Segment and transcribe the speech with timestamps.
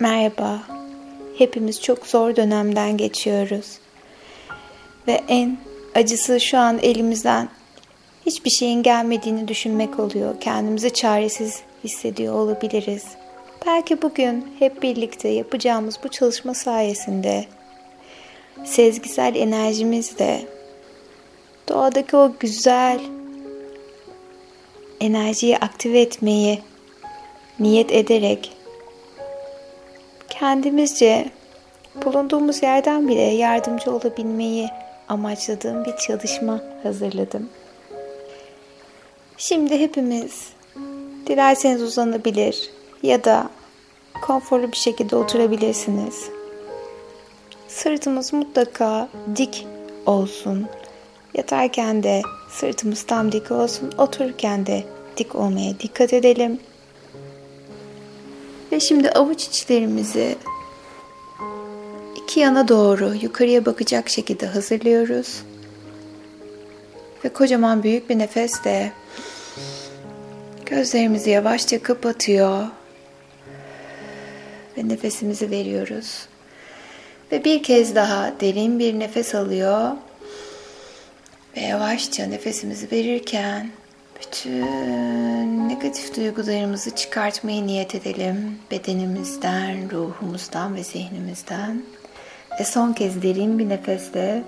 [0.00, 0.62] Merhaba.
[1.38, 3.78] Hepimiz çok zor dönemden geçiyoruz.
[5.08, 5.58] Ve en
[5.94, 7.48] acısı şu an elimizden
[8.26, 10.40] hiçbir şeyin gelmediğini düşünmek oluyor.
[10.40, 13.04] Kendimizi çaresiz hissediyor olabiliriz.
[13.66, 17.44] Belki bugün hep birlikte yapacağımız bu çalışma sayesinde
[18.64, 20.42] sezgisel enerjimizle
[21.68, 23.00] doğadaki o güzel
[25.00, 26.58] enerjiyi aktive etmeyi
[27.58, 28.57] niyet ederek
[30.38, 31.30] kendimizce
[32.04, 34.68] bulunduğumuz yerden bile yardımcı olabilmeyi
[35.08, 37.48] amaçladığım bir çalışma hazırladım.
[39.36, 40.48] Şimdi hepimiz
[41.26, 42.70] dilerseniz uzanabilir
[43.02, 43.48] ya da
[44.26, 46.30] konforlu bir şekilde oturabilirsiniz.
[47.68, 49.66] Sırtımız mutlaka dik
[50.06, 50.66] olsun.
[51.34, 53.92] Yatarken de sırtımız tam dik olsun.
[53.98, 54.84] Otururken de
[55.16, 56.60] dik olmaya dikkat edelim.
[58.78, 60.36] Ve şimdi avuç içlerimizi
[62.16, 65.42] iki yana doğru yukarıya bakacak şekilde hazırlıyoruz.
[67.24, 68.92] Ve kocaman büyük bir nefesle
[70.66, 72.66] gözlerimizi yavaşça kapatıyor.
[74.76, 76.26] Ve nefesimizi veriyoruz.
[77.32, 79.90] Ve bir kez daha derin bir nefes alıyor.
[81.56, 83.70] Ve yavaşça nefesimizi verirken
[84.20, 88.58] bütün negatif duygularımızı çıkartmayı niyet edelim.
[88.70, 91.82] Bedenimizden, ruhumuzdan ve zihnimizden.
[92.60, 94.42] Ve son kez derin bir nefesle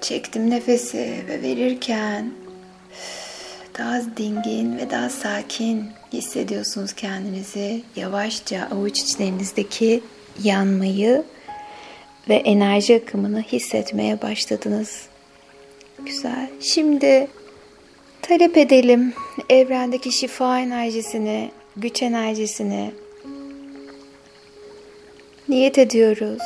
[0.00, 2.32] çektim nefesi ve verirken
[3.78, 7.82] daha dingin ve daha sakin hissediyorsunuz kendinizi.
[7.96, 10.02] Yavaşça avuç içlerinizdeki
[10.42, 11.24] yanmayı
[12.28, 15.06] ve enerji akımını hissetmeye başladınız.
[16.06, 16.50] Güzel.
[16.60, 17.28] Şimdi
[18.30, 19.12] talep edelim
[19.48, 22.90] evrendeki şifa enerjisini, güç enerjisini.
[25.48, 26.42] Niyet ediyoruz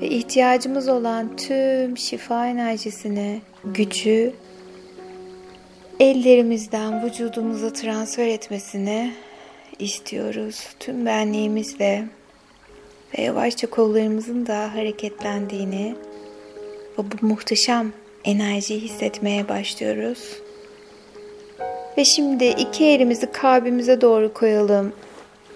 [0.00, 4.32] ve ihtiyacımız olan tüm şifa enerjisini, gücü
[6.00, 9.12] ellerimizden vücudumuza transfer etmesini
[9.78, 10.68] istiyoruz.
[10.80, 12.04] Tüm benliğimizle
[13.18, 15.94] ve yavaşça kollarımızın da hareketlendiğini
[16.98, 17.92] ve bu muhteşem
[18.24, 20.45] enerjiyi hissetmeye başlıyoruz.
[21.98, 24.92] Ve şimdi iki elimizi kalbimize doğru koyalım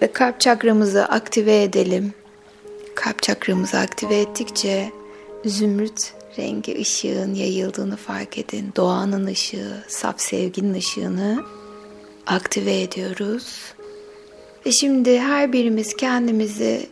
[0.02, 2.14] ve kalp çakramızı aktive edelim.
[2.94, 4.92] Kalp çakramızı aktive ettikçe
[5.44, 8.72] zümrüt rengi ışığın yayıldığını fark edin.
[8.76, 11.44] Doğanın ışığı, saf sevginin ışığını
[12.26, 13.74] aktive ediyoruz.
[14.66, 16.86] Ve şimdi her birimiz kendimizi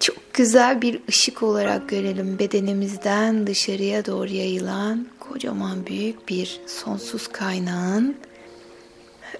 [0.00, 2.38] çok güzel bir ışık olarak görelim.
[2.38, 8.16] Bedenimizden dışarıya doğru yayılan kocaman büyük bir sonsuz kaynağın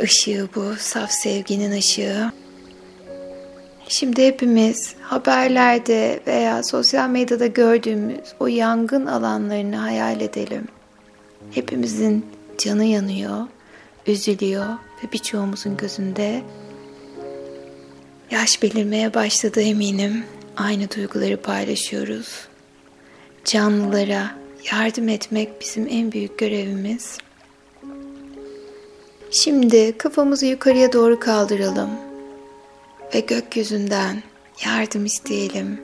[0.02, 0.74] ışığı bu.
[0.78, 2.32] Saf sevginin ışığı.
[3.88, 10.68] Şimdi hepimiz haberlerde veya sosyal medyada gördüğümüz o yangın alanlarını hayal edelim.
[11.50, 12.26] Hepimizin
[12.58, 13.46] canı yanıyor,
[14.06, 14.66] üzülüyor
[15.04, 16.42] ve birçoğumuzun gözünde
[18.30, 20.24] yaş belirmeye başladı eminim.
[20.56, 22.28] Aynı duyguları paylaşıyoruz.
[23.44, 24.34] Canlılara
[24.72, 27.18] yardım etmek bizim en büyük görevimiz.
[29.32, 31.90] Şimdi kafamızı yukarıya doğru kaldıralım
[33.14, 34.22] ve gökyüzünden
[34.66, 35.80] yardım isteyelim.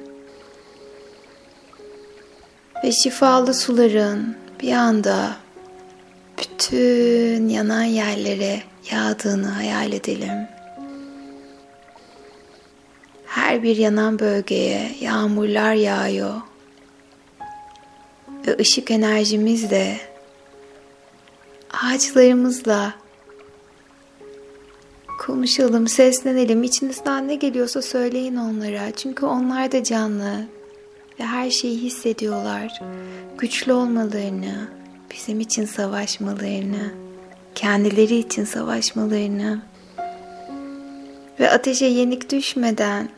[2.85, 5.37] Ve şifalı suların bir anda
[6.39, 10.49] bütün yanan yerlere yağdığını hayal edelim.
[13.27, 16.35] Her bir yanan bölgeye yağmurlar yağıyor.
[18.47, 20.01] Ve ışık enerjimizle
[21.85, 22.95] ağaçlarımızla
[25.19, 26.63] konuşalım, seslenelim.
[26.63, 28.91] İçinizden ne geliyorsa söyleyin onlara.
[28.91, 30.47] Çünkü onlar da canlı
[31.21, 32.81] ve her şeyi hissediyorlar.
[33.39, 34.69] Güçlü olmalarını,
[35.11, 36.93] bizim için savaşmalarını,
[37.55, 39.63] kendileri için savaşmalarını
[41.41, 43.09] ve ateşe yenik düşmeden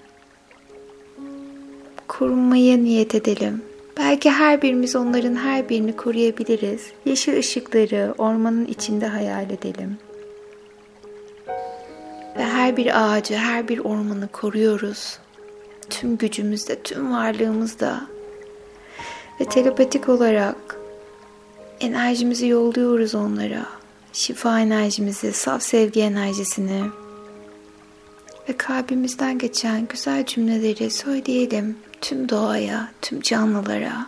[2.08, 3.62] korunmaya niyet edelim.
[3.98, 6.82] Belki her birimiz onların her birini koruyabiliriz.
[7.04, 9.98] Yeşil ışıkları ormanın içinde hayal edelim.
[12.36, 15.18] Ve her bir ağacı, her bir ormanı koruyoruz.
[15.90, 18.06] Tüm gücümüzle, tüm varlığımızla.
[19.40, 20.78] Ve telepatik olarak
[21.80, 23.66] enerjimizi yolluyoruz onlara.
[24.12, 26.82] Şifa enerjimizi, saf sevgi enerjisini
[28.48, 34.06] ve kalbimizden geçen güzel cümleleri söyleyelim tüm doğaya, tüm canlılara.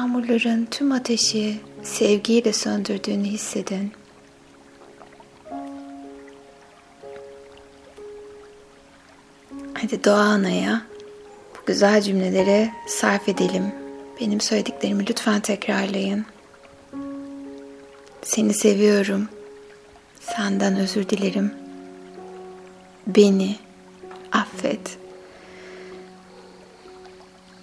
[0.00, 3.92] Yağmurların tüm ateşi sevgiyle söndürdüğünü hissedin.
[9.74, 10.82] Hadi doğa anaya
[11.54, 13.74] bu güzel cümleleri sarf edelim.
[14.20, 16.26] Benim söylediklerimi lütfen tekrarlayın.
[18.22, 19.28] Seni seviyorum.
[20.20, 21.54] Senden özür dilerim.
[23.06, 23.56] Beni
[24.32, 24.98] affet.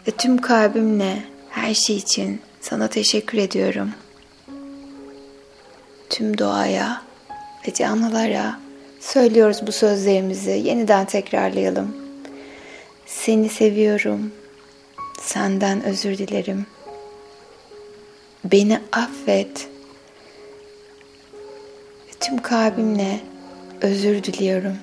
[0.08, 3.92] Ve tüm kalbimle her şey için sana teşekkür ediyorum.
[6.10, 7.02] Tüm doğaya
[7.68, 8.60] ve canlılara
[9.00, 10.52] söylüyoruz bu sözlerimizi.
[10.52, 11.96] Yeniden tekrarlayalım.
[13.06, 14.32] Seni seviyorum.
[15.22, 16.66] Senden özür dilerim.
[18.44, 19.68] Beni affet.
[22.08, 23.20] Ve tüm kalbimle
[23.82, 24.78] özür diliyorum.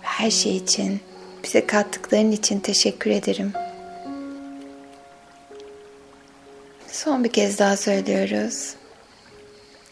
[0.00, 1.00] Her şey için,
[1.44, 3.52] bize kattıkların için teşekkür ederim.
[7.04, 8.74] Son bir kez daha söylüyoruz.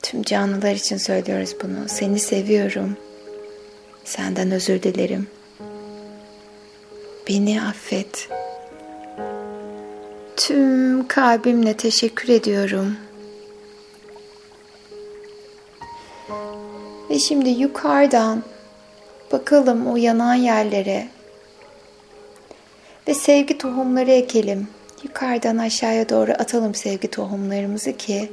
[0.02, 1.88] Tüm canlılar için söylüyoruz bunu.
[1.88, 2.96] Seni seviyorum.
[4.04, 5.26] Senden özür dilerim.
[7.28, 8.28] Beni affet.
[10.36, 12.96] Tüm kalbimle teşekkür ediyorum.
[17.10, 18.42] Ve şimdi yukarıdan
[19.32, 21.08] bakalım o yanan yerlere
[23.08, 24.68] ve sevgi tohumları ekelim.
[25.12, 28.32] Yukarıdan aşağıya doğru atalım sevgi tohumlarımızı ki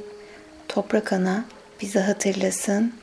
[0.68, 1.44] toprak ana
[1.80, 2.94] bizi hatırlasın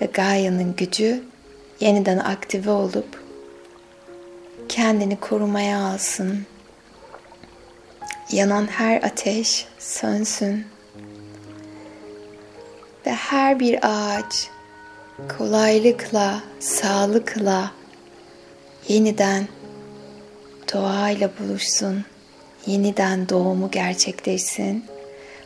[0.00, 1.22] ve Gaia'nın gücü
[1.80, 3.22] yeniden aktive olup
[4.68, 6.46] kendini korumaya alsın.
[8.32, 10.66] Yanan her ateş sönsün
[13.06, 14.50] ve her bir ağaç
[15.38, 17.70] kolaylıkla, sağlıkla
[18.88, 19.48] yeniden
[20.74, 22.04] doğayla buluşsun.
[22.66, 24.84] Yeniden doğumu gerçekleşsin.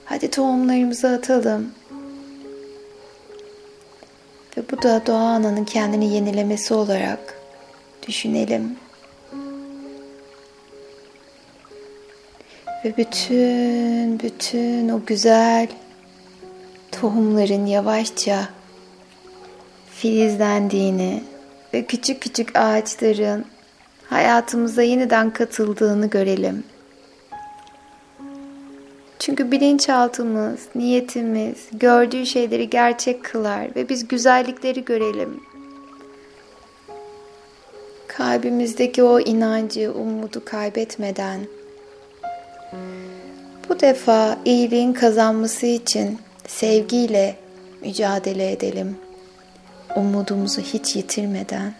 [0.04, 1.72] Hadi tohumlarımızı atalım.
[4.56, 7.38] Ve bu da doğa ananın kendini yenilemesi olarak
[8.08, 8.76] düşünelim.
[12.84, 15.68] Ve bütün bütün o güzel
[16.92, 18.48] tohumların yavaşça
[19.90, 21.22] filizlendiğini
[21.74, 23.44] ve küçük küçük ağaçların
[24.06, 26.64] hayatımıza yeniden katıldığını görelim.
[29.30, 35.40] Çünkü bilinçaltımız, niyetimiz gördüğü şeyleri gerçek kılar ve biz güzellikleri görelim.
[38.06, 41.40] Kalbimizdeki o inancı, umudu kaybetmeden
[43.68, 47.36] bu defa iyiliğin kazanması için sevgiyle
[47.80, 48.96] mücadele edelim.
[49.96, 51.74] Umudumuzu hiç yitirmeden.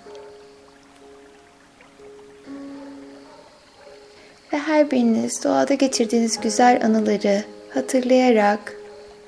[4.71, 7.45] Her biriniz doğada geçirdiğiniz güzel anıları
[7.75, 8.77] hatırlayarak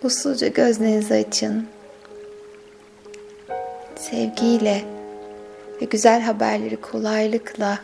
[0.03, 1.67] usulca gözlerinizi açın.
[3.97, 4.83] Sevgiyle
[5.81, 7.79] ve güzel haberleri kolaylıkla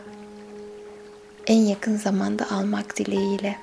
[1.46, 3.56] en yakın zamanda almak dileğiyle.